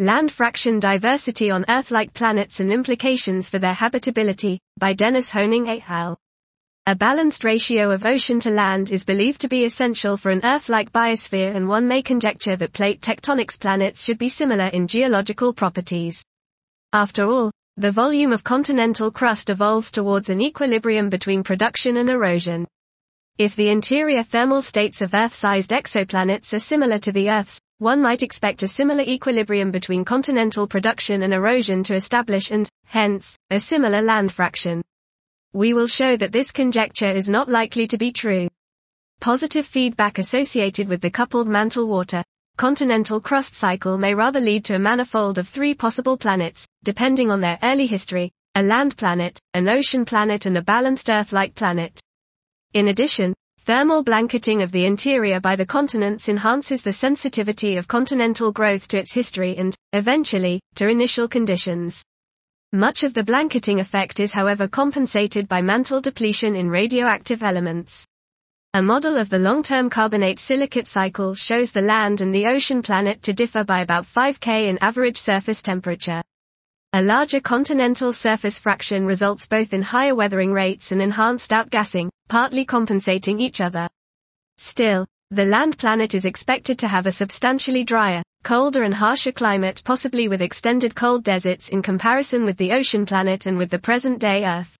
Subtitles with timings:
[0.00, 5.82] Land Fraction Diversity on Earth-like Planets and Implications for Their Habitability, by Dennis Höning et
[5.90, 6.16] al.
[6.86, 10.92] A balanced ratio of ocean to land is believed to be essential for an Earth-like
[10.92, 16.22] biosphere and one may conjecture that plate tectonics planets should be similar in geological properties.
[16.92, 22.68] After all, the volume of continental crust evolves towards an equilibrium between production and erosion.
[23.36, 28.24] If the interior thermal states of Earth-sized exoplanets are similar to the Earth's, one might
[28.24, 34.02] expect a similar equilibrium between continental production and erosion to establish and, hence, a similar
[34.02, 34.82] land fraction.
[35.52, 38.48] We will show that this conjecture is not likely to be true.
[39.20, 42.24] Positive feedback associated with the coupled mantle water,
[42.56, 47.40] continental crust cycle may rather lead to a manifold of three possible planets, depending on
[47.40, 52.00] their early history, a land planet, an ocean planet and a balanced Earth-like planet.
[52.74, 53.34] In addition,
[53.68, 58.98] thermal blanketing of the interior by the continents enhances the sensitivity of continental growth to
[58.98, 62.02] its history and, eventually, to initial conditions.
[62.72, 68.06] Much of the blanketing effect is however compensated by mantle depletion in radioactive elements.
[68.72, 73.20] A model of the long-term carbonate silicate cycle shows the land and the ocean planet
[73.20, 76.22] to differ by about 5 K in average surface temperature.
[76.94, 82.64] A larger continental surface fraction results both in higher weathering rates and enhanced outgassing, partly
[82.64, 83.88] compensating each other.
[84.58, 89.82] Still, the land planet is expected to have a substantially drier, colder and harsher climate
[89.84, 94.44] possibly with extended cold deserts in comparison with the ocean planet and with the present-day
[94.44, 94.74] Earth.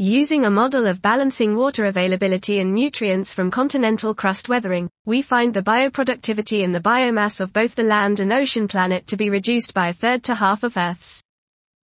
[0.00, 5.52] Using a model of balancing water availability and nutrients from continental crust weathering, we find
[5.52, 9.74] the bioproductivity in the biomass of both the land and ocean planet to be reduced
[9.74, 11.20] by a third to half of Earth's.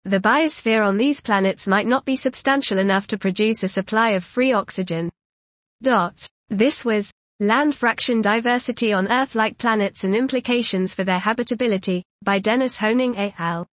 [0.04, 4.24] The biosphere on these planets might not be substantial enough to produce a supply of
[4.24, 5.12] free oxygen.
[5.84, 6.28] Dot.
[6.50, 12.78] This was Land Fraction Diversity on Earth-like Planets and Implications for Their Habitability, by Dennis
[12.78, 13.68] Höning et al.